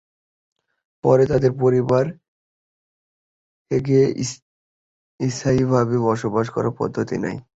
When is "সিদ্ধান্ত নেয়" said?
6.77-7.41